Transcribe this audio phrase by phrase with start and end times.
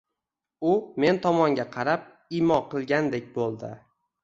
[0.69, 0.71] U
[1.03, 2.09] men tomonga qarab
[2.41, 3.73] imo qilgandek bo`ldi